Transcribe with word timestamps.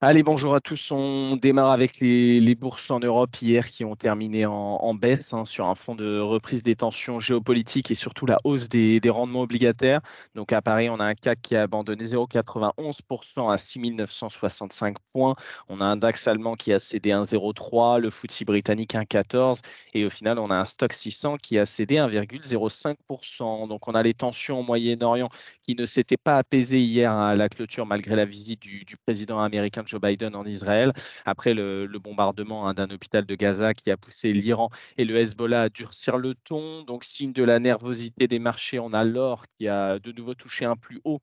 Allez, 0.00 0.22
bonjour 0.22 0.54
à 0.54 0.60
tous. 0.60 0.92
On 0.92 1.34
démarre 1.34 1.72
avec 1.72 1.98
les, 1.98 2.54
bourses 2.54 2.88
en 2.88 3.00
Europe 3.00 3.34
hier 3.42 3.68
qui 3.68 3.84
ont 3.84 3.96
terminé 3.96 4.46
en, 4.46 4.94
baisse 4.94 5.32
hein, 5.34 5.44
sur 5.44 5.68
un 5.68 5.74
fond 5.74 5.96
de 5.96 6.20
reprise 6.20 6.62
des 6.62 6.76
tensions 6.76 7.18
géopolitiques 7.18 7.90
et 7.90 7.96
surtout 7.96 8.24
la 8.24 8.38
hausse 8.44 8.68
des, 8.68 9.00
rendements 9.10 9.40
obligataires. 9.40 10.00
Donc 10.36 10.52
à 10.52 10.62
Paris, 10.62 10.88
on 10.88 11.00
a 11.00 11.04
un 11.04 11.14
CAC 11.16 11.42
qui 11.42 11.56
a 11.56 11.62
abandonné 11.62 12.04
0,91% 12.04 13.52
à 13.52 13.58
6965 13.58 14.98
points. 15.12 15.34
On 15.68 15.80
a 15.80 15.86
un 15.86 15.96
DAX 15.96 16.28
allemand 16.28 16.54
qui 16.54 16.72
a 16.72 16.78
cédé 16.78 17.10
1,03, 17.10 17.98
le 17.98 18.10
FTSE 18.10 18.44
britannique 18.44 18.94
1,14 18.94 19.58
et 19.94 20.04
au 20.04 20.10
final, 20.10 20.38
on 20.38 20.48
a 20.50 20.58
un 20.58 20.64
stock 20.64 20.92
600 20.92 21.38
qui 21.38 21.58
a 21.58 21.66
cédé 21.66 21.96
1,05%. 21.96 23.66
Donc 23.66 23.88
on 23.88 23.94
a 23.96 24.02
les 24.04 24.14
tensions 24.14 24.60
au 24.60 24.62
Moyen-Orient 24.62 25.28
qui 25.64 25.74
ne 25.74 25.86
s'étaient 25.86 26.16
pas 26.16 26.36
apaisées 26.36 26.78
hier 26.78 27.10
à 27.10 27.34
la 27.34 27.48
clôture 27.48 27.84
malgré 27.84 28.14
la 28.14 28.26
visite 28.26 28.60
du, 28.60 28.84
du 28.84 28.96
président 28.96 29.40
américain 29.40 29.82
Joe 29.88 30.00
Biden 30.00 30.36
en 30.36 30.44
Israël, 30.44 30.92
après 31.24 31.54
le, 31.54 31.88
bombardement 31.98 32.68
hein, 32.68 32.74
d'un 32.74 32.90
hôpital 32.90 33.26
de 33.26 33.34
Gaza 33.34 33.74
qui 33.74 33.90
a 33.90 33.96
poussé 33.96 34.32
l'Iran 34.32 34.70
et 34.96 35.04
le 35.04 35.16
Hezbollah 35.16 35.62
à 35.62 35.68
durcir 35.68 36.18
le 36.18 36.34
ton. 36.34 36.84
Donc, 36.84 37.04
signe 37.04 37.32
de 37.32 37.42
la 37.42 37.58
nervosité 37.58 38.28
des 38.28 38.38
marchés, 38.38 38.78
on 38.78 38.92
a 38.92 39.04
l'or 39.04 39.44
qui 39.58 39.68
a 39.68 39.98
de 39.98 40.12
nouveau 40.12 40.34
touché 40.34 40.64
un 40.64 40.76
plus 40.76 41.00
haut 41.04 41.20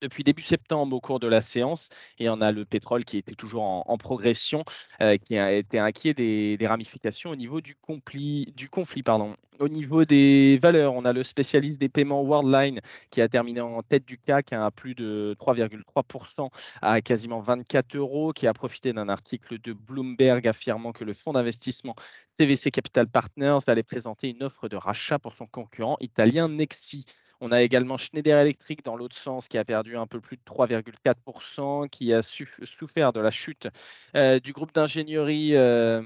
depuis 0.00 0.24
début 0.24 0.42
septembre 0.42 0.96
au 0.96 1.00
cours 1.00 1.20
de 1.20 1.26
la 1.26 1.40
séance 1.40 1.88
et 2.18 2.28
on 2.28 2.40
a 2.40 2.52
le 2.52 2.64
pétrole 2.64 3.04
qui 3.04 3.18
était 3.18 3.34
toujours 3.34 3.62
en, 3.62 3.96
progression, 3.98 4.64
euh, 5.02 5.16
qui 5.16 5.36
a 5.36 5.52
été 5.52 5.78
inquiet 5.78 6.14
des, 6.14 6.58
ramifications 6.66 7.30
au 7.30 7.36
niveau 7.36 7.60
du, 7.60 7.76
du 8.54 8.68
conflit. 8.68 9.02
Pardon. 9.02 9.34
Au 9.58 9.68
niveau 9.68 10.06
des 10.06 10.58
valeurs, 10.62 10.94
on 10.94 11.04
a 11.04 11.12
le 11.12 11.22
spécialiste 11.22 11.78
des 11.78 11.90
paiements 11.90 12.22
Worldline 12.22 12.80
qui 13.10 13.20
a 13.20 13.28
terminé 13.28 13.60
en 13.60 13.82
tête 13.82 14.06
du 14.06 14.16
CAC 14.16 14.54
hein, 14.54 14.62
à 14.62 14.70
plus 14.70 14.94
de 14.94 15.36
3,3% 15.38 16.48
à 16.80 17.02
quasiment 17.02 17.40
24 17.40 17.94
euros, 17.96 18.32
qui 18.32 18.46
a 18.46 18.54
profité 18.54 18.94
d'un 18.94 19.10
article 19.10 19.60
de 19.60 19.74
Bloomberg 19.74 20.46
affirmant 20.48 20.92
que 20.92 21.04
le 21.04 21.12
fonds 21.12 21.34
d'investissement 21.34 21.94
CVC 22.38 22.70
Capital 22.70 23.06
Partners 23.06 23.58
allait 23.66 23.82
présenter 23.82 24.30
une 24.30 24.42
offre 24.42 24.68
de 24.68 24.76
rachat 24.76 25.18
pour 25.18 25.34
son 25.34 25.46
concurrent 25.46 25.98
italien 26.00 26.48
Nexi. 26.48 27.04
On 27.40 27.52
a 27.52 27.62
également 27.62 27.96
Schneider 27.96 28.38
Electric 28.38 28.84
dans 28.84 28.96
l'autre 28.96 29.16
sens 29.16 29.48
qui 29.48 29.56
a 29.56 29.64
perdu 29.64 29.96
un 29.96 30.06
peu 30.06 30.20
plus 30.20 30.36
de 30.36 30.42
3,4%, 30.44 31.88
qui 31.88 32.12
a 32.12 32.20
souffert 32.22 33.12
de 33.12 33.20
la 33.20 33.30
chute 33.30 33.68
euh, 34.14 34.38
du 34.40 34.52
groupe 34.52 34.74
d'ingénierie. 34.74 35.56
Euh, 35.56 36.02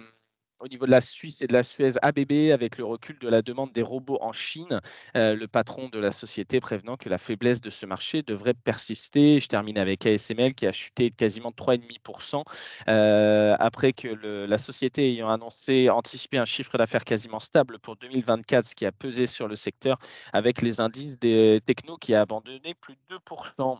au 0.60 0.68
niveau 0.68 0.86
de 0.86 0.90
la 0.90 1.00
Suisse 1.00 1.42
et 1.42 1.46
de 1.46 1.52
la 1.52 1.62
Suez 1.62 1.92
ABB 2.02 2.52
avec 2.52 2.78
le 2.78 2.84
recul 2.84 3.18
de 3.18 3.28
la 3.28 3.42
demande 3.42 3.72
des 3.72 3.82
robots 3.82 4.18
en 4.20 4.32
Chine. 4.32 4.80
Euh, 5.16 5.34
le 5.34 5.48
patron 5.48 5.88
de 5.88 5.98
la 5.98 6.12
société 6.12 6.60
prévenant 6.60 6.96
que 6.96 7.08
la 7.08 7.18
faiblesse 7.18 7.60
de 7.60 7.70
ce 7.70 7.86
marché 7.86 8.22
devrait 8.22 8.54
persister. 8.54 9.40
Je 9.40 9.48
termine 9.48 9.78
avec 9.78 10.06
ASML 10.06 10.54
qui 10.54 10.66
a 10.66 10.72
chuté 10.72 11.10
de 11.10 11.14
quasiment 11.14 11.50
3,5% 11.50 12.44
euh, 12.88 13.56
après 13.58 13.92
que 13.92 14.08
la 14.08 14.58
société 14.58 15.10
ayant 15.12 15.28
annoncé 15.28 15.90
anticiper 15.90 16.38
un 16.38 16.44
chiffre 16.44 16.78
d'affaires 16.78 17.04
quasiment 17.04 17.40
stable 17.40 17.78
pour 17.78 17.96
2024, 17.96 18.66
ce 18.66 18.74
qui 18.74 18.86
a 18.86 18.92
pesé 18.92 19.26
sur 19.26 19.48
le 19.48 19.56
secteur 19.56 19.98
avec 20.32 20.62
les 20.62 20.80
indices 20.80 21.18
des 21.18 21.60
technos 21.66 21.96
qui 21.96 22.14
a 22.14 22.22
abandonné 22.22 22.74
plus 22.74 22.96
de 23.10 23.16
2%. 23.16 23.78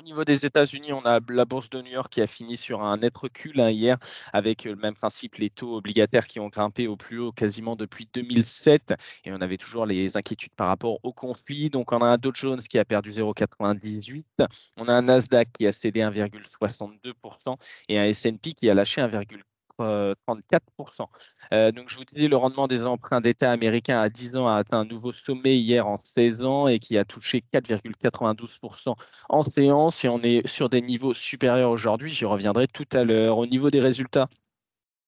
Au 0.00 0.02
niveau 0.02 0.24
des 0.24 0.46
États-Unis, 0.46 0.94
on 0.94 1.04
a 1.04 1.20
la 1.28 1.44
bourse 1.44 1.68
de 1.68 1.82
New 1.82 1.90
York 1.90 2.10
qui 2.10 2.22
a 2.22 2.26
fini 2.26 2.56
sur 2.56 2.82
un 2.82 2.96
net 2.96 3.14
recul 3.18 3.60
hein, 3.60 3.68
hier, 3.68 3.98
avec 4.32 4.64
le 4.64 4.74
même 4.74 4.94
principe, 4.94 5.34
les 5.34 5.50
taux 5.50 5.76
obligataires 5.76 6.26
qui 6.26 6.40
ont 6.40 6.48
grimpé 6.48 6.86
au 6.86 6.96
plus 6.96 7.18
haut 7.18 7.32
quasiment 7.32 7.76
depuis 7.76 8.08
2007. 8.14 8.94
Et 9.24 9.32
on 9.32 9.42
avait 9.42 9.58
toujours 9.58 9.84
les 9.84 10.16
inquiétudes 10.16 10.54
par 10.54 10.68
rapport 10.68 11.00
au 11.02 11.12
conflit. 11.12 11.68
Donc 11.68 11.92
on 11.92 11.98
a 11.98 12.06
un 12.06 12.16
Dow 12.16 12.32
Jones 12.32 12.60
qui 12.60 12.78
a 12.78 12.86
perdu 12.86 13.10
0,98. 13.10 14.24
On 14.78 14.88
a 14.88 14.94
un 14.94 15.02
Nasdaq 15.02 15.52
qui 15.52 15.66
a 15.66 15.72
cédé 15.72 16.00
1,62% 16.00 17.58
et 17.90 17.98
un 17.98 18.04
S&P 18.04 18.54
qui 18.54 18.70
a 18.70 18.74
lâché 18.74 19.02
1,4%. 19.02 19.49
34%. 19.80 21.06
Euh, 21.52 21.72
donc, 21.72 21.88
je 21.88 21.96
vous 21.96 22.04
disais, 22.04 22.28
le 22.28 22.36
rendement 22.36 22.66
des 22.68 22.84
emprunts 22.84 23.20
d'État 23.20 23.50
américains 23.50 24.00
à 24.00 24.08
10 24.08 24.36
ans 24.36 24.48
a 24.48 24.56
atteint 24.56 24.80
un 24.80 24.84
nouveau 24.84 25.12
sommet 25.12 25.58
hier 25.58 25.86
en 25.86 25.98
16 26.02 26.44
ans 26.44 26.68
et 26.68 26.78
qui 26.78 26.98
a 26.98 27.04
touché 27.04 27.42
4,92% 27.52 28.94
en 29.28 29.44
séance. 29.44 30.04
Et 30.04 30.08
on 30.08 30.20
est 30.22 30.46
sur 30.46 30.68
des 30.68 30.82
niveaux 30.82 31.14
supérieurs 31.14 31.70
aujourd'hui. 31.70 32.12
J'y 32.12 32.24
reviendrai 32.24 32.66
tout 32.68 32.88
à 32.92 33.04
l'heure. 33.04 33.38
Au 33.38 33.46
niveau 33.46 33.70
des 33.70 33.80
résultats, 33.80 34.28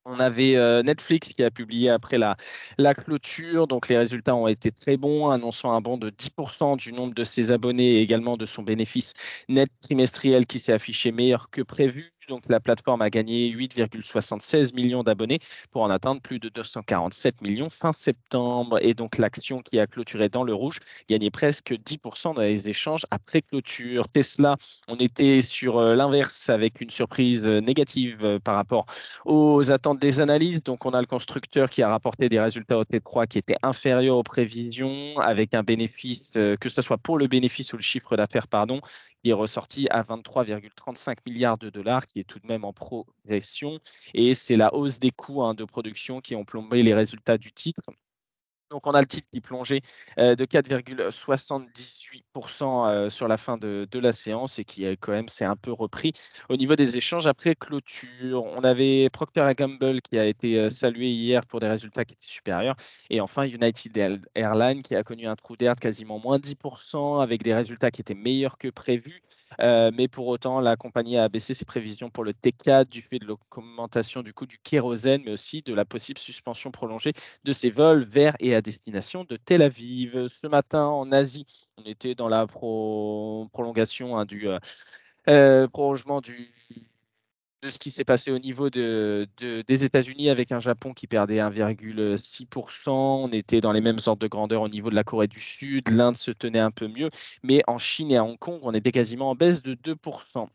on 0.04 0.18
avait 0.18 0.56
euh, 0.56 0.82
Netflix 0.82 1.28
qui 1.28 1.42
a 1.44 1.50
publié 1.50 1.88
après 1.88 2.18
la, 2.18 2.36
la, 2.78 2.94
clôture, 2.94 3.66
donc 3.68 3.88
les 3.88 3.96
résultats 3.96 4.34
ont 4.34 4.48
été 4.48 4.72
très 4.72 4.96
bons, 4.96 5.30
annonçant 5.30 5.72
un 5.72 5.80
bond 5.80 5.96
de 5.96 6.10
10% 6.10 6.76
du 6.76 6.92
nombre 6.92 7.14
de 7.14 7.24
ses 7.24 7.52
abonnés 7.52 7.98
et 7.98 8.02
également 8.02 8.36
de 8.36 8.46
son 8.46 8.62
bénéfice 8.62 9.12
net 9.48 9.70
trimestriel 9.82 10.46
qui 10.46 10.58
s'est 10.58 10.72
affiché 10.72 11.12
meilleur 11.12 11.50
que 11.50 11.62
prévu. 11.62 12.11
Donc 12.28 12.42
la 12.48 12.60
plateforme 12.60 13.02
a 13.02 13.10
gagné 13.10 13.50
8,76 13.50 14.74
millions 14.74 15.02
d'abonnés 15.02 15.40
pour 15.70 15.82
en 15.82 15.90
atteindre 15.90 16.20
plus 16.20 16.38
de 16.38 16.48
247 16.48 17.42
millions 17.42 17.70
fin 17.70 17.92
septembre. 17.92 18.78
Et 18.82 18.94
donc 18.94 19.18
l'action 19.18 19.60
qui 19.60 19.78
a 19.78 19.86
clôturé 19.86 20.28
dans 20.28 20.44
le 20.44 20.54
rouge 20.54 20.78
gagnait 21.08 21.30
presque 21.30 21.72
10% 21.72 22.34
dans 22.34 22.40
les 22.40 22.68
échanges 22.68 23.06
après 23.10 23.42
clôture. 23.42 24.08
Tesla, 24.08 24.56
on 24.88 24.96
était 24.96 25.42
sur 25.42 25.78
euh, 25.78 25.94
l'inverse 25.94 26.48
avec 26.48 26.80
une 26.80 26.90
surprise 26.90 27.42
euh, 27.44 27.60
négative 27.60 28.18
euh, 28.22 28.38
par 28.38 28.54
rapport 28.54 28.86
aux 29.24 29.70
attentes 29.70 29.98
des 29.98 30.20
analystes. 30.20 30.66
Donc 30.66 30.86
on 30.86 30.90
a 30.90 31.00
le 31.00 31.06
constructeur 31.06 31.70
qui 31.70 31.82
a 31.82 31.88
rapporté 31.88 32.28
des 32.28 32.40
résultats 32.40 32.78
au 32.78 32.84
T3 32.84 33.26
qui 33.26 33.38
étaient 33.38 33.56
inférieurs 33.62 34.16
aux 34.16 34.22
prévisions 34.22 35.18
avec 35.18 35.54
un 35.54 35.62
bénéfice, 35.62 36.32
que 36.32 36.68
ce 36.68 36.82
soit 36.82 36.98
pour 36.98 37.18
le 37.18 37.26
bénéfice 37.26 37.72
ou 37.72 37.76
le 37.76 37.82
chiffre 37.82 38.16
d'affaires, 38.16 38.48
pardon, 38.48 38.80
qui 39.22 39.30
est 39.30 39.34
ressorti 39.34 39.86
à 39.90 40.02
23,35 40.02 41.18
milliards 41.26 41.58
de 41.58 41.70
dollars, 41.70 42.06
qui 42.06 42.20
est 42.20 42.24
tout 42.24 42.40
de 42.40 42.46
même 42.46 42.64
en 42.64 42.72
progression. 42.72 43.78
Et 44.14 44.34
c'est 44.34 44.56
la 44.56 44.74
hausse 44.74 44.98
des 44.98 45.10
coûts 45.10 45.42
hein, 45.42 45.54
de 45.54 45.64
production 45.64 46.20
qui 46.20 46.34
ont 46.34 46.44
plombé 46.44 46.82
les 46.82 46.94
résultats 46.94 47.38
du 47.38 47.52
titre. 47.52 47.82
Donc, 48.72 48.86
on 48.86 48.92
a 48.92 49.00
le 49.02 49.06
titre 49.06 49.28
qui 49.30 49.42
plongeait 49.42 49.82
euh, 50.18 50.34
de 50.34 50.46
4,78% 50.46 52.88
euh, 52.88 53.10
sur 53.10 53.28
la 53.28 53.36
fin 53.36 53.58
de, 53.58 53.86
de, 53.90 53.98
la 53.98 54.14
séance 54.14 54.58
et 54.58 54.64
qui, 54.64 54.86
quand 54.96 55.12
même, 55.12 55.28
s'est 55.28 55.44
un 55.44 55.56
peu 55.56 55.72
repris. 55.72 56.12
Au 56.48 56.56
niveau 56.56 56.74
des 56.74 56.96
échanges, 56.96 57.26
après 57.26 57.54
clôture, 57.54 58.44
on 58.44 58.64
avait 58.64 59.10
Procter 59.10 59.52
Gamble 59.54 60.00
qui 60.00 60.18
a 60.18 60.24
été 60.24 60.58
euh, 60.58 60.70
salué 60.70 61.10
hier 61.10 61.44
pour 61.44 61.60
des 61.60 61.68
résultats 61.68 62.06
qui 62.06 62.14
étaient 62.14 62.26
supérieurs. 62.26 62.76
Et 63.10 63.20
enfin, 63.20 63.44
United 63.44 64.22
Airlines 64.34 64.82
qui 64.82 64.96
a 64.96 65.02
connu 65.02 65.26
un 65.26 65.36
trou 65.36 65.54
d'air 65.54 65.74
de 65.74 65.80
quasiment 65.80 66.18
moins 66.18 66.38
10% 66.38 67.22
avec 67.22 67.42
des 67.42 67.52
résultats 67.52 67.90
qui 67.90 68.00
étaient 68.00 68.14
meilleurs 68.14 68.56
que 68.56 68.68
prévus. 68.68 69.22
Euh, 69.60 69.90
mais 69.96 70.08
pour 70.08 70.26
autant, 70.28 70.60
la 70.60 70.76
compagnie 70.76 71.16
a 71.16 71.28
baissé 71.28 71.54
ses 71.54 71.64
prévisions 71.64 72.10
pour 72.10 72.24
le 72.24 72.32
T4 72.32 72.86
du 72.88 73.02
fait 73.02 73.18
de 73.18 73.26
l'augmentation 73.26 74.22
du 74.22 74.32
coût 74.32 74.46
du 74.46 74.58
kérosène, 74.58 75.22
mais 75.24 75.32
aussi 75.32 75.62
de 75.62 75.74
la 75.74 75.84
possible 75.84 76.18
suspension 76.18 76.70
prolongée 76.70 77.12
de 77.44 77.52
ses 77.52 77.70
vols 77.70 78.04
vers 78.04 78.34
et 78.40 78.54
à 78.54 78.62
destination 78.62 79.24
de 79.24 79.36
Tel 79.36 79.62
Aviv. 79.62 80.28
Ce 80.28 80.46
matin, 80.46 80.86
en 80.86 81.12
Asie, 81.12 81.46
on 81.78 81.84
était 81.84 82.14
dans 82.14 82.28
la 82.28 82.46
pro 82.46 83.48
prolongation 83.52 84.16
hein, 84.18 84.24
du 84.24 84.48
euh, 84.48 84.58
euh, 85.28 85.68
prolongement 85.68 86.20
du 86.20 86.52
de 87.62 87.70
ce 87.70 87.78
qui 87.78 87.90
s'est 87.90 88.04
passé 88.04 88.30
au 88.32 88.38
niveau 88.38 88.70
de, 88.70 89.28
de, 89.38 89.62
des 89.62 89.84
États-Unis 89.84 90.30
avec 90.30 90.52
un 90.52 90.58
Japon 90.60 90.92
qui 90.94 91.06
perdait 91.06 91.38
1,6%. 91.38 92.90
On 92.90 93.28
était 93.28 93.60
dans 93.60 93.72
les 93.72 93.80
mêmes 93.80 93.98
ordres 94.06 94.20
de 94.20 94.26
grandeur 94.28 94.62
au 94.62 94.68
niveau 94.68 94.90
de 94.90 94.94
la 94.96 95.04
Corée 95.04 95.28
du 95.28 95.40
Sud. 95.40 95.88
L'Inde 95.88 96.16
se 96.16 96.32
tenait 96.32 96.58
un 96.58 96.72
peu 96.72 96.88
mieux. 96.88 97.10
Mais 97.42 97.62
en 97.68 97.78
Chine 97.78 98.10
et 98.10 98.16
à 98.16 98.24
Hong 98.24 98.38
Kong, 98.38 98.60
on 98.62 98.72
était 98.72 98.92
quasiment 98.92 99.30
en 99.30 99.34
baisse 99.36 99.62
de 99.62 99.74
2%. 99.74 100.48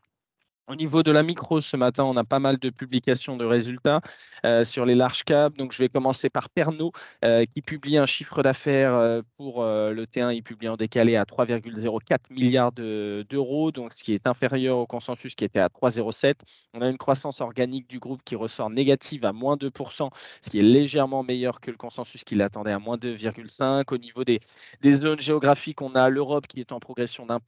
Au 0.70 0.76
niveau 0.76 1.02
de 1.02 1.12
la 1.12 1.24
micro, 1.24 1.62
ce 1.62 1.78
matin, 1.78 2.04
on 2.04 2.18
a 2.18 2.26
pas 2.26 2.40
mal 2.40 2.58
de 2.58 2.70
publications 2.70 3.38
de 3.38 3.46
résultats 3.46 4.02
euh, 4.46 4.66
sur 4.66 4.84
les 4.84 4.96
large 4.96 5.24
caps. 5.24 5.56
Donc, 5.56 5.72
je 5.72 5.80
vais 5.80 5.88
commencer 5.88 6.30
par 6.30 6.50
Pernod, 6.50 6.92
euh, 7.24 7.46
qui 7.46 7.62
publie 7.62 7.98
un 7.98 8.06
chiffre 8.06 8.44
d'affaires 8.44 8.94
euh, 8.94 9.22
pour 9.38 9.64
le 9.64 10.04
T1. 10.04 10.36
Il 10.36 10.44
publie 10.44 10.68
en 10.68 10.76
décalé 10.76 11.16
à 11.16 11.24
3,04 11.24 12.18
milliards 12.32 12.74
d'euros, 12.74 13.72
donc 13.72 13.94
ce 13.94 14.04
qui 14.04 14.14
est 14.14 14.28
inférieur 14.28 14.78
au 14.80 14.86
consensus 14.86 15.36
qui 15.36 15.46
était 15.46 15.60
à 15.60 15.70
3,07. 15.70 16.36
On 16.74 16.82
a 16.82 16.90
une 16.90 16.98
croissance 16.98 17.40
organique 17.40 17.90
du 17.90 18.00
groupe 18.00 18.22
qui 18.26 18.36
ressort 18.36 18.70
négative 18.70 19.24
à 19.24 19.32
moins 19.32 19.56
2%, 19.56 20.10
ce 20.42 20.50
qui 20.50 20.60
est 20.60 20.64
légèrement 20.64 21.24
meilleur 21.24 21.62
que 21.62 21.72
le 21.72 21.78
consensus 21.78 22.26
qui 22.26 22.36
l'attendait 22.36 22.74
à 22.74 22.80
moins 22.80 22.98
2,5. 22.98 23.94
Au 23.94 23.98
niveau 23.98 24.26
des, 24.26 24.42
des, 24.82 24.96
zones 24.98 25.22
géographiques, 25.22 25.82
on 25.82 25.96
a 25.96 26.10
l'Europe 26.10 26.46
qui 26.46 26.60
est 26.60 26.74
en 26.74 26.82
progression 26.82 27.26
d'un 27.26 27.40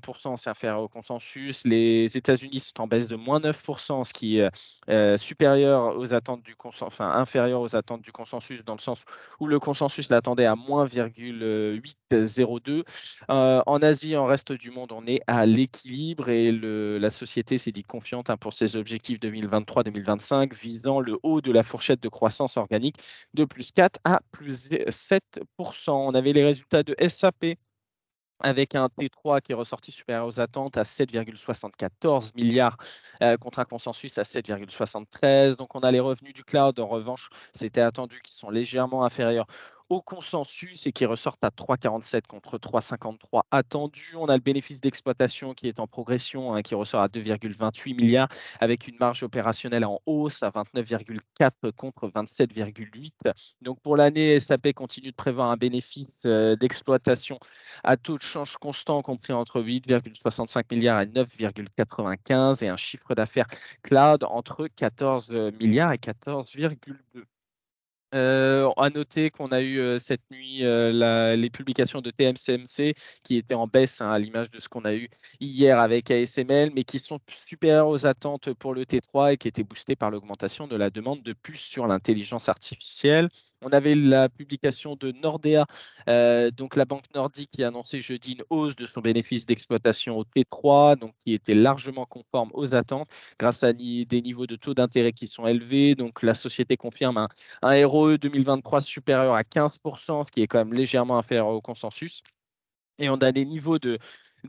pour 0.00 0.20
cent, 0.20 0.36
c'est 0.36 0.50
inférieur 0.50 0.82
au 0.82 0.88
consensus. 0.88 1.64
Les 1.64 2.14
États-Unis 2.14 2.57
sont 2.60 2.80
en 2.80 2.86
baisse 2.86 3.08
de 3.08 3.16
moins 3.16 3.40
9%, 3.40 4.04
ce 4.04 4.12
qui 4.12 4.38
est 4.38 4.50
euh, 4.88 5.18
supérieur 5.18 5.96
aux 5.96 6.14
attentes 6.14 6.42
du 6.42 6.54
enfin 6.64 7.10
inférieur 7.12 7.60
aux 7.60 7.76
attentes 7.76 8.02
du 8.02 8.12
consensus, 8.12 8.64
dans 8.64 8.74
le 8.74 8.80
sens 8.80 9.04
où 9.40 9.46
le 9.46 9.58
consensus 9.58 10.10
l'attendait 10.10 10.46
à 10.46 10.56
moins 10.56 10.86
0,802. 10.86 12.84
Euh, 13.30 13.62
en 13.66 13.82
Asie, 13.82 14.16
en 14.16 14.26
reste 14.26 14.52
du 14.52 14.70
monde, 14.70 14.92
on 14.92 15.06
est 15.06 15.20
à 15.26 15.46
l'équilibre 15.46 16.28
et 16.28 16.52
le, 16.52 16.98
la 16.98 17.10
société 17.10 17.58
s'est 17.58 17.72
dit 17.72 17.84
confiante 17.84 18.30
hein, 18.30 18.36
pour 18.36 18.54
ses 18.54 18.76
objectifs 18.76 19.18
2023-2025, 19.20 20.54
visant 20.54 21.00
le 21.00 21.18
haut 21.22 21.40
de 21.40 21.52
la 21.52 21.62
fourchette 21.62 22.02
de 22.02 22.08
croissance 22.08 22.56
organique 22.56 22.96
de 23.34 23.44
plus 23.44 23.72
4 23.72 24.00
à 24.04 24.20
plus 24.32 24.70
7%. 24.70 25.90
On 25.90 26.14
avait 26.14 26.32
les 26.32 26.44
résultats 26.44 26.82
de 26.82 26.94
SAP 27.08 27.56
avec 28.40 28.74
un 28.74 28.86
T3 28.86 29.40
qui 29.40 29.52
est 29.52 29.54
ressorti 29.54 29.90
supérieur 29.90 30.26
aux 30.26 30.40
attentes 30.40 30.76
à 30.76 30.82
7,74 30.82 32.32
milliards 32.34 32.76
euh, 33.22 33.36
contre 33.36 33.58
un 33.58 33.64
consensus 33.64 34.18
à 34.18 34.22
7,73. 34.22 35.56
Donc 35.56 35.74
on 35.74 35.80
a 35.80 35.90
les 35.90 36.00
revenus 36.00 36.34
du 36.34 36.44
cloud, 36.44 36.78
en 36.78 36.86
revanche, 36.86 37.30
c'était 37.52 37.80
attendu, 37.80 38.20
qui 38.22 38.34
sont 38.34 38.50
légèrement 38.50 39.04
inférieurs 39.04 39.46
au 39.88 40.00
consensus 40.00 40.86
et 40.86 40.92
qui 40.92 41.06
ressortent 41.06 41.42
à 41.44 41.50
3,47 41.50 42.26
contre 42.26 42.58
3,53 42.58 43.42
attendus. 43.50 44.14
On 44.16 44.26
a 44.26 44.34
le 44.34 44.42
bénéfice 44.42 44.80
d'exploitation 44.80 45.54
qui 45.54 45.68
est 45.68 45.80
en 45.80 45.86
progression, 45.86 46.54
hein, 46.54 46.62
qui 46.62 46.74
ressort 46.74 47.00
à 47.00 47.08
2,28 47.08 47.96
milliards, 47.96 48.28
avec 48.60 48.86
une 48.86 48.96
marge 48.98 49.22
opérationnelle 49.22 49.84
en 49.84 50.00
hausse 50.06 50.42
à 50.42 50.50
29,4 50.50 51.72
contre 51.72 52.08
27,8. 52.08 53.12
Donc 53.62 53.80
pour 53.80 53.96
l'année, 53.96 54.38
SAP 54.40 54.72
continue 54.72 55.10
de 55.10 55.16
prévoir 55.16 55.50
un 55.50 55.56
bénéfice 55.56 56.06
euh, 56.26 56.56
d'exploitation 56.56 57.38
à 57.84 57.96
taux 57.96 58.18
de 58.18 58.22
change 58.22 58.56
constant 58.56 59.02
compris 59.02 59.32
entre 59.32 59.62
8,65 59.62 60.64
milliards 60.70 61.00
et 61.00 61.06
9,95 61.06 62.64
et 62.64 62.68
un 62.68 62.76
chiffre 62.76 63.14
d'affaires 63.14 63.46
cloud 63.82 64.24
entre 64.24 64.68
14 64.76 65.30
milliards 65.58 65.92
et 65.92 65.96
14,2. 65.96 67.24
Euh, 68.14 68.57
à 68.76 68.90
noter 68.90 69.30
qu'on 69.30 69.48
a 69.48 69.60
eu 69.60 69.78
euh, 69.78 69.98
cette 69.98 70.22
nuit 70.30 70.64
euh, 70.64 71.36
les 71.36 71.50
publications 71.50 72.00
de 72.00 72.10
TMCMC 72.10 72.94
qui 73.22 73.36
étaient 73.36 73.54
en 73.54 73.66
baisse 73.66 74.00
hein, 74.00 74.10
à 74.10 74.18
l'image 74.18 74.50
de 74.50 74.60
ce 74.60 74.68
qu'on 74.68 74.84
a 74.84 74.94
eu 74.94 75.08
hier 75.40 75.78
avec 75.78 76.10
ASML, 76.10 76.70
mais 76.74 76.84
qui 76.84 76.98
sont 76.98 77.18
supérieures 77.46 77.88
aux 77.88 78.06
attentes 78.06 78.52
pour 78.54 78.74
le 78.74 78.84
T3 78.84 79.34
et 79.34 79.36
qui 79.36 79.48
étaient 79.48 79.64
boostées 79.64 79.96
par 79.96 80.10
l'augmentation 80.10 80.66
de 80.66 80.76
la 80.76 80.90
demande 80.90 81.22
de 81.22 81.32
puces 81.32 81.60
sur 81.60 81.86
l'intelligence 81.86 82.48
artificielle. 82.48 83.28
On 83.60 83.70
avait 83.70 83.96
la 83.96 84.28
publication 84.28 84.94
de 84.94 85.10
Nordea, 85.10 85.66
euh, 86.08 86.52
donc 86.52 86.76
la 86.76 86.84
banque 86.84 87.12
nordique 87.12 87.50
qui 87.50 87.64
a 87.64 87.68
annoncé 87.68 88.00
jeudi 88.00 88.32
une 88.34 88.44
hausse 88.50 88.76
de 88.76 88.86
son 88.86 89.00
bénéfice 89.00 89.46
d'exploitation 89.46 90.16
au 90.16 90.24
T3, 90.24 90.96
donc 90.96 91.12
qui 91.24 91.32
était 91.34 91.56
largement 91.56 92.06
conforme 92.06 92.50
aux 92.54 92.76
attentes 92.76 93.08
grâce 93.38 93.64
à 93.64 93.72
des 93.72 94.22
niveaux 94.22 94.46
de 94.46 94.54
taux 94.54 94.74
d'intérêt 94.74 95.12
qui 95.12 95.26
sont 95.26 95.44
élevés. 95.46 95.96
Donc 95.96 96.22
la 96.22 96.34
société 96.34 96.76
confirme 96.76 97.16
un, 97.16 97.28
un 97.62 97.84
ROE 97.84 98.16
2023 98.16 98.57
supérieur 98.80 99.34
à 99.34 99.42
15%, 99.42 100.26
ce 100.26 100.30
qui 100.30 100.42
est 100.42 100.46
quand 100.46 100.58
même 100.58 100.74
légèrement 100.74 101.18
inférieur 101.18 101.48
au 101.48 101.60
consensus. 101.60 102.22
Et 102.98 103.08
on 103.10 103.16
a 103.16 103.32
des 103.32 103.44
niveaux 103.44 103.78
de, 103.78 103.98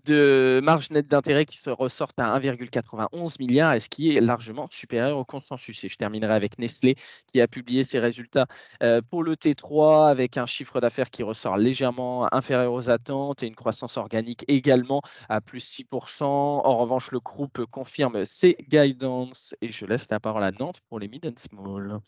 de 0.06 0.60
marge 0.64 0.90
nette 0.92 1.08
d'intérêt 1.08 1.46
qui 1.46 1.58
se 1.58 1.70
ressortent 1.70 2.20
à 2.20 2.40
1,91 2.40 3.36
milliard 3.40 3.80
ce 3.82 3.90
qui 3.90 4.16
est 4.16 4.22
largement 4.22 4.68
supérieur 4.72 5.18
au 5.18 5.26
consensus. 5.26 5.84
Et 5.84 5.90
je 5.90 5.98
terminerai 5.98 6.34
avec 6.34 6.60
Nestlé 6.60 6.96
qui 7.28 7.42
a 7.42 7.48
publié 7.48 7.84
ses 7.84 8.00
résultats 8.00 8.48
euh, 8.84 9.02
pour 9.02 9.24
le 9.24 9.36
T3 9.36 10.10
avec 10.10 10.38
un 10.38 10.46
chiffre 10.46 10.80
d'affaires 10.80 11.10
qui 11.10 11.24
ressort 11.24 11.58
légèrement 11.58 12.34
inférieur 12.34 12.74
aux 12.74 12.90
attentes 12.90 13.44
et 13.44 13.48
une 13.48 13.56
croissance 13.56 13.98
organique 13.98 14.46
également 14.48 15.02
à 15.28 15.42
plus 15.42 15.60
6%. 15.60 16.24
En 16.24 16.78
revanche, 16.78 17.12
le 17.12 17.20
groupe 17.20 17.66
confirme 17.66 18.26
ses 18.26 18.56
guidance 18.70 19.56
et 19.62 19.72
je 19.72 19.86
laisse 19.86 20.10
la 20.10 20.20
parole 20.20 20.44
à 20.44 20.52
Nantes 20.52 20.82
pour 20.90 21.00
les 21.00 21.08
mid 21.08 21.26
and 21.26 21.38
small. 21.38 22.00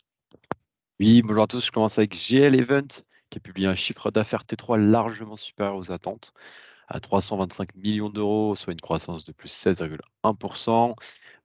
Oui, 1.04 1.20
bonjour 1.22 1.42
à 1.42 1.46
tous. 1.48 1.66
Je 1.66 1.72
commence 1.72 1.98
avec 1.98 2.14
GL 2.14 2.54
Event 2.54 2.86
qui 3.28 3.38
a 3.38 3.40
publié 3.40 3.66
un 3.66 3.74
chiffre 3.74 4.12
d'affaires 4.12 4.44
T3 4.44 4.78
largement 4.78 5.36
supérieur 5.36 5.74
aux 5.74 5.90
attentes 5.90 6.32
à 6.86 7.00
325 7.00 7.74
millions 7.74 8.08
d'euros, 8.08 8.54
soit 8.54 8.72
une 8.72 8.80
croissance 8.80 9.24
de 9.24 9.32
plus 9.32 9.48
16,1%. 9.48 10.94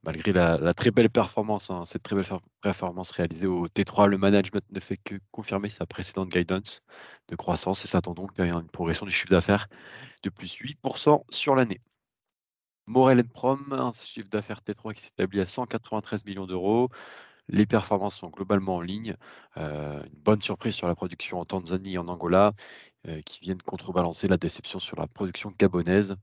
Malgré 0.03 0.31
la, 0.31 0.73
très 0.75 0.91
belle 0.91 1.09
performance, 1.09 1.71
hein, 1.71 1.85
cette 1.85 2.03
très 2.03 2.15
belle 2.15 2.27
performance 2.61 3.09
réalisée 3.09 3.47
au 3.47 3.67
T3, 3.67 4.05
le 4.05 4.19
management 4.19 4.63
ne 4.71 4.79
fait 4.79 4.97
que 4.97 5.15
confirmer 5.31 5.69
sa 5.69 5.87
précédente 5.87 6.29
guidance 6.29 6.83
de 7.27 7.35
croissance 7.35 7.83
et 7.83 7.87
s'attend 7.87 8.13
donc 8.13 8.39
à 8.39 8.45
une 8.45 8.69
progression 8.69 9.07
du 9.07 9.11
chiffre 9.11 9.31
d'affaires 9.31 9.69
de 10.21 10.29
plus 10.29 10.55
8% 10.55 11.23
sur 11.31 11.55
l'année. 11.55 11.81
Morel 12.85 13.23
Prom, 13.27 13.65
un 13.71 13.91
chiffre 13.91 14.29
d'affaires 14.29 14.61
T3 14.61 14.93
qui 14.93 15.01
s'établit 15.01 15.41
à 15.41 15.47
193 15.47 16.25
millions 16.25 16.45
d'euros. 16.45 16.91
Les 17.49 17.65
performances 17.65 18.17
sont 18.17 18.29
globalement 18.29 18.75
en 18.75 18.81
ligne. 18.81 19.15
Une 19.55 20.21
bonne 20.23 20.41
surprise 20.41 20.75
sur 20.75 20.87
la 20.87 20.95
production 20.95 21.39
en 21.39 21.45
Tanzanie 21.45 21.93
et 21.93 21.97
en 21.97 22.07
Angola, 22.07 22.53
qui 23.25 23.39
viennent 23.41 23.61
contrebalancer 23.61 24.27
la 24.27 24.37
déception 24.37 24.79
sur 24.79 24.97
la 24.97 25.07
production 25.07 25.53
gabonaise. 25.57 26.15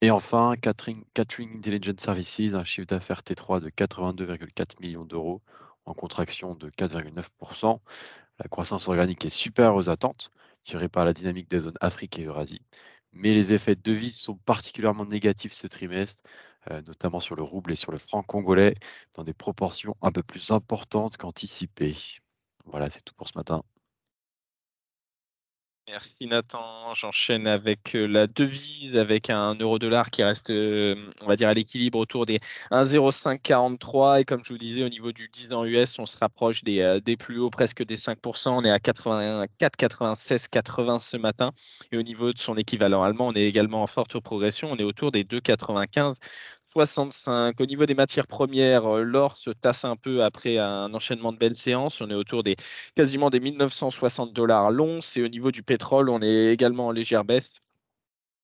Et 0.00 0.10
enfin, 0.10 0.54
Catering, 0.60 1.04
Intelligence 1.18 2.00
Services, 2.00 2.54
un 2.54 2.64
chiffre 2.64 2.86
d'affaires 2.86 3.20
T3 3.20 3.60
de 3.60 3.70
82,4 3.70 4.80
millions 4.80 5.04
d'euros 5.04 5.42
en 5.86 5.94
contraction 5.94 6.54
de 6.54 6.68
4,9%. 6.70 7.80
La 8.38 8.48
croissance 8.48 8.88
organique 8.88 9.24
est 9.24 9.30
supérieure 9.30 9.76
aux 9.76 9.88
attentes, 9.88 10.30
tirée 10.62 10.88
par 10.88 11.04
la 11.06 11.14
dynamique 11.14 11.48
des 11.48 11.60
zones 11.60 11.78
Afrique 11.80 12.18
et 12.18 12.24
Eurasie. 12.24 12.60
Mais 13.12 13.32
les 13.32 13.54
effets 13.54 13.74
de 13.74 13.80
devises 13.80 14.18
sont 14.18 14.36
particulièrement 14.36 15.06
négatifs 15.06 15.54
ce 15.54 15.66
trimestre, 15.66 16.22
notamment 16.86 17.20
sur 17.20 17.36
le 17.36 17.42
rouble 17.42 17.72
et 17.72 17.76
sur 17.76 17.92
le 17.92 17.98
franc 17.98 18.22
congolais, 18.22 18.74
dans 19.14 19.24
des 19.24 19.34
proportions 19.34 19.96
un 20.02 20.12
peu 20.12 20.22
plus 20.22 20.50
importantes 20.50 21.16
qu'anticipées. 21.16 21.96
Voilà, 22.66 22.90
c'est 22.90 23.02
tout 23.02 23.14
pour 23.14 23.28
ce 23.28 23.36
matin. 23.36 23.62
Merci 25.88 26.26
Nathan. 26.26 26.94
J'enchaîne 26.96 27.46
avec 27.46 27.94
euh, 27.94 28.06
la 28.06 28.26
devise, 28.26 28.96
avec 28.96 29.30
un 29.30 29.54
euro-dollar 29.54 30.10
qui 30.10 30.24
reste, 30.24 30.50
euh, 30.50 30.96
on 31.20 31.26
va 31.26 31.36
dire, 31.36 31.48
à 31.48 31.54
l'équilibre 31.54 32.00
autour 32.00 32.26
des 32.26 32.40
1,0543. 32.72 34.20
Et 34.20 34.24
comme 34.24 34.44
je 34.44 34.52
vous 34.52 34.58
disais, 34.58 34.82
au 34.82 34.88
niveau 34.88 35.12
du 35.12 35.28
10 35.28 35.52
ans 35.52 35.64
US, 35.64 36.00
on 36.00 36.04
se 36.04 36.18
rapproche 36.18 36.64
des, 36.64 36.98
des 37.04 37.16
plus 37.16 37.38
hauts, 37.38 37.50
presque 37.50 37.84
des 37.84 37.96
5%. 37.96 38.48
On 38.48 38.64
est 38.64 38.70
à 38.70 38.80
96, 38.80 40.48
80 40.48 40.98
ce 40.98 41.16
matin. 41.16 41.52
Et 41.92 41.96
au 41.96 42.02
niveau 42.02 42.32
de 42.32 42.38
son 42.38 42.56
équivalent 42.56 43.04
allemand, 43.04 43.28
on 43.28 43.34
est 43.34 43.44
également 43.46 43.84
en 43.84 43.86
forte 43.86 44.18
progression. 44.18 44.72
On 44.72 44.76
est 44.78 44.82
autour 44.82 45.12
des 45.12 45.22
2,95 45.22 46.16
65. 46.76 47.58
Au 47.60 47.66
niveau 47.66 47.86
des 47.86 47.94
matières 47.94 48.26
premières, 48.26 48.84
euh, 48.86 49.02
l'or 49.02 49.36
se 49.38 49.50
tasse 49.50 49.84
un 49.86 49.96
peu 49.96 50.22
après 50.22 50.58
un 50.58 50.92
enchaînement 50.92 51.32
de 51.32 51.38
belles 51.38 51.54
séances. 51.56 52.00
On 52.02 52.10
est 52.10 52.14
autour 52.14 52.42
des 52.42 52.56
quasiment 52.94 53.30
des 53.30 53.40
1960 53.40 54.32
dollars 54.34 54.70
l'once. 54.70 55.16
Et 55.16 55.22
au 55.22 55.28
niveau 55.28 55.50
du 55.50 55.62
pétrole, 55.62 56.10
on 56.10 56.20
est 56.20 56.52
également 56.52 56.88
en 56.88 56.90
légère 56.92 57.24
baisse 57.24 57.60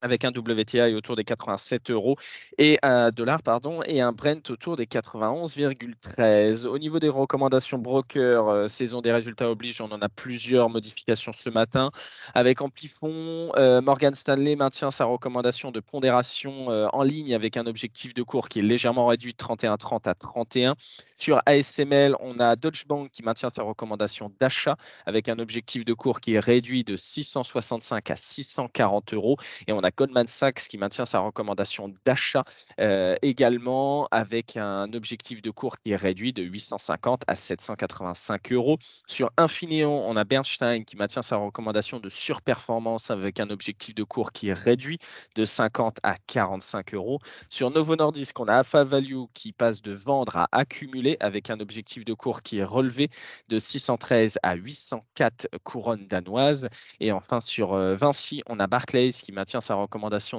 avec 0.02 0.24
un 0.24 0.30
WTI 0.30 0.94
autour 0.94 1.16
des 1.16 1.24
87 1.24 1.90
euros 1.90 2.16
et 2.58 2.78
un 2.82 3.10
dollar 3.10 3.42
pardon 3.42 3.80
et 3.86 4.00
un 4.00 4.12
Brent 4.12 4.50
autour 4.50 4.76
des 4.76 4.86
91,13. 4.86 6.66
Au 6.66 6.78
niveau 6.78 6.98
des 6.98 7.08
recommandations 7.08 7.78
broker, 7.78 8.48
euh, 8.48 8.68
saison 8.68 9.00
des 9.00 9.12
résultats 9.12 9.48
oblige, 9.48 9.80
on 9.80 9.90
en 9.92 10.02
a 10.02 10.08
plusieurs 10.08 10.68
modifications 10.68 11.32
ce 11.32 11.48
matin. 11.50 11.90
Avec 12.34 12.60
Amplifon, 12.60 13.52
euh, 13.56 13.80
Morgan 13.80 14.14
Stanley 14.14 14.56
maintient 14.56 14.90
sa 14.90 15.04
recommandation 15.04 15.70
de 15.70 15.80
pondération 15.80 16.70
euh, 16.70 16.88
en 16.92 17.02
ligne 17.02 17.34
avec 17.34 17.56
un 17.56 17.66
objectif 17.66 18.12
de 18.12 18.22
cours 18.22 18.48
qui 18.48 18.58
est 18.58 18.62
légèrement 18.62 19.06
réduit 19.06 19.32
de 19.32 19.38
31,30 19.38 20.08
à 20.08 20.14
31. 20.14 20.74
Sur 21.16 21.40
ASML, 21.46 22.16
on 22.18 22.40
a 22.40 22.56
Deutsche 22.56 22.88
Bank 22.88 23.10
qui 23.12 23.22
maintient 23.22 23.50
sa 23.50 23.62
recommandation 23.62 24.32
d'achat 24.40 24.76
avec 25.06 25.28
un 25.28 25.38
objectif 25.38 25.84
de 25.84 25.94
cours 25.94 26.20
qui 26.20 26.34
est 26.34 26.40
réduit 26.40 26.82
de 26.82 26.96
665 26.96 28.10
à 28.10 28.16
640 28.16 29.14
euros 29.14 29.36
et 29.68 29.72
on 29.72 29.78
a 29.80 29.91
Goldman 29.96 30.26
Sachs 30.26 30.68
qui 30.68 30.78
maintient 30.78 31.06
sa 31.06 31.20
recommandation 31.20 31.92
d'achat 32.04 32.44
euh, 32.80 33.16
également 33.22 34.08
avec 34.10 34.56
un 34.56 34.92
objectif 34.92 35.42
de 35.42 35.50
cours 35.50 35.78
qui 35.78 35.92
est 35.92 35.96
réduit 35.96 36.32
de 36.32 36.42
850 36.42 37.22
à 37.26 37.36
785 37.36 38.52
euros. 38.52 38.78
Sur 39.06 39.30
Infineon, 39.36 40.08
on 40.08 40.16
a 40.16 40.24
Bernstein 40.24 40.84
qui 40.84 40.96
maintient 40.96 41.22
sa 41.22 41.36
recommandation 41.36 42.00
de 42.00 42.08
surperformance 42.08 43.10
avec 43.10 43.40
un 43.40 43.50
objectif 43.50 43.94
de 43.94 44.04
cours 44.04 44.32
qui 44.32 44.48
est 44.48 44.52
réduit 44.52 44.98
de 45.34 45.44
50 45.44 45.98
à 46.02 46.16
45 46.26 46.94
euros. 46.94 47.18
Sur 47.48 47.70
Novo 47.70 47.96
Nordisk, 47.96 48.38
on 48.40 48.48
a 48.48 48.56
Alpha 48.56 48.84
Value 48.84 49.24
qui 49.34 49.52
passe 49.52 49.82
de 49.82 49.92
vendre 49.92 50.36
à 50.36 50.48
accumuler 50.52 51.16
avec 51.20 51.50
un 51.50 51.60
objectif 51.60 52.04
de 52.04 52.14
cours 52.14 52.42
qui 52.42 52.58
est 52.58 52.64
relevé 52.64 53.08
de 53.48 53.58
613 53.58 54.38
à 54.42 54.54
804 54.54 55.48
couronnes 55.64 56.06
danoises. 56.06 56.68
Et 57.00 57.12
enfin, 57.12 57.40
sur 57.40 57.74
euh, 57.74 57.96
Vinci, 57.96 58.42
on 58.46 58.58
a 58.60 58.66
Barclays 58.66 59.12
qui 59.12 59.32
maintient 59.32 59.60
sa 59.60 59.74
recommandation 59.74 59.81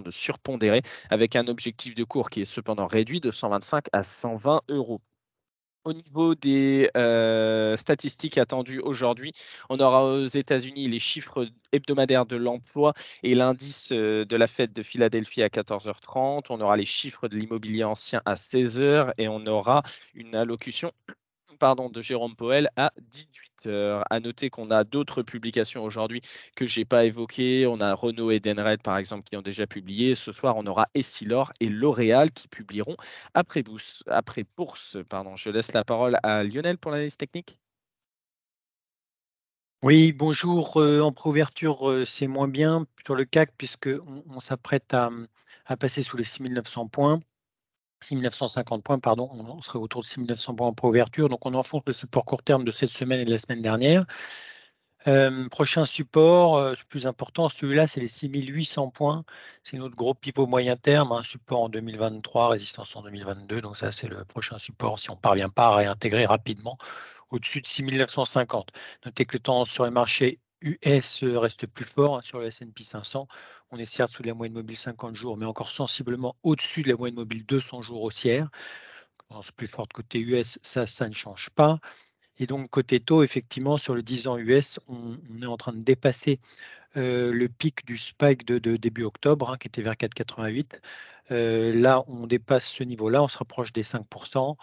de 0.01 0.11
surpondérer 0.11 0.81
avec 1.09 1.35
un 1.35 1.47
objectif 1.47 1.95
de 1.95 2.03
cours 2.03 2.29
qui 2.29 2.41
est 2.41 2.45
cependant 2.45 2.87
réduit 2.87 3.19
de 3.19 3.31
125 3.31 3.85
à 3.93 4.03
120 4.03 4.61
euros. 4.69 5.01
Au 5.85 5.91
niveau 5.91 6.33
des 6.33 6.89
euh, 6.95 7.75
statistiques 7.75 8.37
attendues 8.37 8.79
aujourd'hui, 8.79 9.33
on 9.69 9.79
aura 9.79 10.05
aux 10.05 10.25
États-Unis 10.25 10.87
les 10.87 10.99
chiffres 10.99 11.49
hebdomadaires 11.73 12.25
de 12.25 12.37
l'emploi 12.37 12.93
et 13.21 13.35
l'indice 13.35 13.91
euh, 13.91 14.23
de 14.23 14.35
la 14.37 14.47
fête 14.47 14.71
de 14.71 14.81
Philadelphie 14.81 15.43
à 15.43 15.49
14h30. 15.49 16.45
On 16.49 16.61
aura 16.61 16.77
les 16.77 16.85
chiffres 16.85 17.27
de 17.27 17.35
l'immobilier 17.35 17.83
ancien 17.83 18.21
à 18.25 18.35
16h 18.35 19.11
et 19.17 19.27
on 19.27 19.45
aura 19.45 19.83
une 20.13 20.35
allocution 20.35 20.93
pardon, 21.59 21.89
de 21.89 22.01
Jérôme 22.01 22.35
Poel 22.35 22.69
à 22.77 22.93
18 22.97 23.52
heures. 23.67 24.03
À 24.09 24.19
noter 24.19 24.49
qu'on 24.49 24.71
a 24.71 24.83
d'autres 24.83 25.23
publications 25.23 25.83
aujourd'hui 25.83 26.21
que 26.55 26.65
je 26.65 26.79
n'ai 26.79 26.85
pas 26.85 27.05
évoquées. 27.05 27.67
On 27.67 27.79
a 27.81 27.93
Renault 27.93 28.31
et 28.31 28.39
Denred, 28.39 28.81
par 28.81 28.97
exemple, 28.97 29.23
qui 29.23 29.35
ont 29.37 29.41
déjà 29.41 29.67
publié. 29.67 30.15
Ce 30.15 30.31
soir, 30.31 30.57
on 30.57 30.65
aura 30.65 30.87
Essilor 30.93 31.53
et 31.59 31.69
L'Oréal 31.69 32.31
qui 32.31 32.47
publieront 32.47 32.97
après, 33.33 33.63
bourse. 33.63 34.97
Pardon. 35.09 35.35
Je 35.35 35.49
laisse 35.49 35.73
la 35.73 35.83
parole 35.83 36.17
à 36.23 36.43
Lionel 36.43 36.77
pour 36.77 36.91
l'analyse 36.91 37.17
technique. 37.17 37.57
Oui, 39.83 40.13
bonjour. 40.13 40.77
en 40.77 41.11
préouverture, 41.11 42.03
c'est 42.05 42.27
moins 42.27 42.47
bien 42.47 42.85
sur 43.05 43.15
le 43.15 43.25
CAC 43.25 43.51
puisqu'on 43.57 44.23
on, 44.29 44.39
s'apprête 44.39 44.93
à, 44.93 45.09
à, 45.65 45.75
passer 45.77 46.01
sous 46.03 46.15
les 46.17 46.23
6900 46.23 46.87
points. 46.87 47.19
6950 48.03 48.83
points, 48.83 48.99
pardon, 48.99 49.29
on 49.33 49.61
serait 49.61 49.79
autour 49.79 50.01
de 50.01 50.07
6900 50.07 50.55
points 50.55 50.67
en 50.67 50.73
préouverture. 50.73 51.29
Donc 51.29 51.45
on 51.45 51.53
enfonce 51.53 51.83
le 51.87 51.93
support 51.93 52.25
court 52.25 52.43
terme 52.43 52.63
de 52.63 52.71
cette 52.71 52.89
semaine 52.89 53.21
et 53.21 53.25
de 53.25 53.31
la 53.31 53.39
semaine 53.39 53.61
dernière. 53.61 54.05
Euh, 55.07 55.49
prochain 55.49 55.85
support, 55.85 56.57
euh, 56.57 56.75
plus 56.87 57.07
important, 57.07 57.49
celui-là, 57.49 57.87
c'est 57.87 57.99
les 57.99 58.07
6800 58.07 58.89
points. 58.89 59.25
C'est 59.63 59.77
notre 59.77 59.95
gros 59.95 60.13
pipeau 60.13 60.47
moyen 60.47 60.77
terme, 60.77 61.11
un 61.11 61.23
support 61.23 61.63
en 61.63 61.69
2023, 61.69 62.49
résistance 62.49 62.95
en 62.95 63.01
2022. 63.01 63.59
Donc 63.61 63.75
ça, 63.75 63.91
c'est 63.91 64.07
le 64.07 64.23
prochain 64.23 64.57
support 64.57 64.99
si 64.99 65.09
on 65.09 65.15
ne 65.15 65.19
parvient 65.19 65.49
pas 65.49 65.67
à 65.67 65.75
réintégrer 65.75 66.25
rapidement 66.25 66.77
au-dessus 67.31 67.61
de 67.61 67.67
6950. 67.67 68.71
Notez 69.05 69.25
que 69.25 69.33
le 69.33 69.39
temps 69.39 69.65
sur 69.65 69.85
les 69.85 69.91
marchés 69.91 70.39
US 70.63 71.23
reste 71.23 71.67
plus 71.67 71.85
fort 71.85 72.17
hein, 72.17 72.21
sur 72.21 72.39
le 72.39 72.47
S&P 72.47 72.83
500. 72.83 73.27
On 73.71 73.77
est 73.77 73.85
certes 73.85 74.11
sous 74.11 74.23
la 74.23 74.33
moyenne 74.33 74.53
mobile 74.53 74.77
50 74.77 75.15
jours, 75.15 75.37
mais 75.37 75.45
encore 75.45 75.71
sensiblement 75.71 76.35
au-dessus 76.43 76.83
de 76.83 76.89
la 76.89 76.95
moyenne 76.95 77.15
mobile 77.15 77.45
200 77.45 77.81
jours 77.81 78.03
haussière. 78.03 78.49
Tendance 79.29 79.51
plus 79.51 79.67
forte 79.67 79.93
côté 79.93 80.19
US, 80.19 80.59
ça, 80.61 80.87
ça 80.87 81.07
ne 81.07 81.13
change 81.13 81.49
pas. 81.51 81.79
Et 82.37 82.47
donc, 82.47 82.69
côté 82.69 82.99
taux, 82.99 83.23
effectivement, 83.23 83.77
sur 83.77 83.93
le 83.95 84.01
10 84.01 84.27
ans 84.27 84.37
US, 84.37 84.79
on, 84.87 85.17
est 85.41 85.45
en 85.45 85.57
train 85.57 85.73
de 85.73 85.81
dépasser 85.81 86.39
euh, 86.97 87.31
le 87.31 87.47
pic 87.47 87.85
du 87.85 87.97
spike 87.97 88.45
de, 88.45 88.77
début 88.77 89.03
octobre, 89.03 89.51
hein, 89.51 89.57
qui 89.57 89.67
était 89.67 89.81
vers 89.81 89.93
4,88. 89.93 90.79
Euh, 91.31 91.73
là, 91.73 92.03
on 92.07 92.27
dépasse 92.27 92.65
ce 92.65 92.83
niveau-là, 92.83 93.23
on 93.23 93.27
se 93.27 93.37
rapproche 93.37 93.71
des 93.71 93.83
5%. 93.83 94.57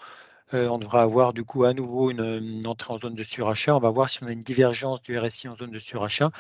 Euh, 0.54 0.68
on 0.68 0.78
devra 0.78 1.02
avoir 1.02 1.32
du 1.32 1.44
coup 1.44 1.64
à 1.64 1.72
nouveau 1.74 2.10
une, 2.10 2.66
entrée 2.66 2.92
en 2.92 2.98
zone 2.98 3.14
de 3.14 3.22
surachat. 3.22 3.76
On 3.76 3.80
va 3.80 3.90
voir 3.90 4.08
si 4.08 4.22
on 4.22 4.26
a 4.26 4.32
une 4.32 4.42
divergence 4.42 5.00
du 5.02 5.16
RSI 5.18 5.48
en 5.48 5.56
zone 5.56 5.70
de 5.70 5.78
surachat. 5.78 6.30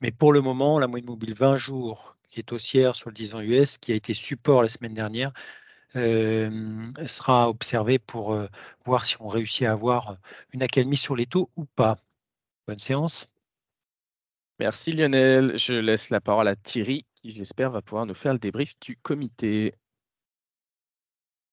Mais 0.00 0.10
pour 0.12 0.32
le 0.32 0.40
moment, 0.40 0.78
la 0.78 0.86
moyenne 0.86 1.06
mobile 1.08 1.34
20 1.34 1.56
jours 1.56 2.16
qui 2.28 2.40
est 2.40 2.52
haussière 2.52 2.94
sur 2.94 3.10
le 3.10 3.14
10 3.14 3.34
ans 3.34 3.40
US, 3.40 3.78
qui 3.78 3.92
a 3.92 3.94
été 3.96 4.14
support 4.14 4.62
la 4.62 4.68
semaine 4.68 4.94
dernière, 4.94 5.32
euh, 5.96 6.92
sera 7.06 7.48
observé 7.48 7.98
pour 7.98 8.32
euh, 8.34 8.46
voir 8.84 9.06
si 9.06 9.16
on 9.20 9.28
réussit 9.28 9.66
à 9.66 9.72
avoir 9.72 10.16
une 10.52 10.62
accalmie 10.62 10.96
sur 10.98 11.16
les 11.16 11.26
taux 11.26 11.50
ou 11.56 11.64
pas. 11.64 11.96
Bonne 12.66 12.78
séance. 12.78 13.32
Merci 14.60 14.92
Lionel. 14.92 15.56
Je 15.58 15.72
laisse 15.72 16.10
la 16.10 16.20
parole 16.20 16.48
à 16.48 16.56
Thierry 16.56 17.06
qui 17.14 17.32
j'espère 17.32 17.70
va 17.70 17.82
pouvoir 17.82 18.06
nous 18.06 18.14
faire 18.14 18.32
le 18.32 18.38
débrief 18.38 18.74
du 18.80 18.96
comité. 18.96 19.74